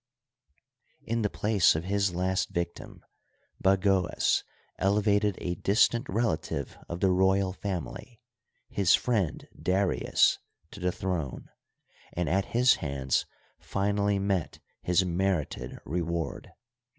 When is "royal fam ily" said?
7.11-8.19